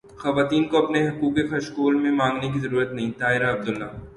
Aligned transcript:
خواتین 0.17 0.63
کو 0.67 0.77
اپنے 0.77 0.99
حقوق 1.07 1.35
کشکول 1.51 1.95
میں 1.95 2.11
مانگنے 2.11 2.51
کی 2.51 2.59
ضرورت 2.59 2.91
نہیں 2.93 3.11
طاہرہ 3.19 3.51
عبداللہ 3.51 3.91